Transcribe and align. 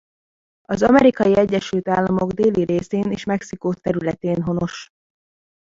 Az 0.61 0.83
Amerikai 0.83 1.37
Egyesült 1.37 1.87
Államok 1.87 2.31
déli 2.31 2.63
részén 2.63 3.11
és 3.11 3.23
Mexikó 3.23 3.73
területén 3.73 4.41
honos. 4.41 4.89